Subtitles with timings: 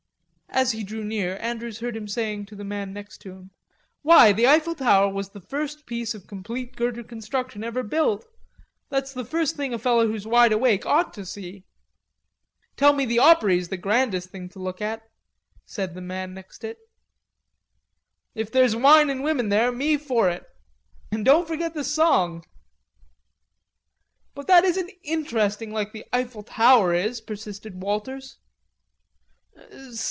[0.53, 3.51] As he drew near Andrews heard him saying to the man next to him:
[4.01, 8.25] "Why, the Eiffel tower was the first piece of complete girder construction ever built....
[8.89, 11.63] That's the first thing a feller who's wide awake ought to see."
[12.75, 15.09] "Tell me the Opery's the grandest thing to look at,"
[15.65, 16.79] said the man next it.
[18.35, 20.45] "If there's wine an' women there, me for it."
[21.13, 22.43] "An' don't forget the song."
[24.35, 28.37] "But that isn't interesting like the Eiffel tower is," persisted Walters.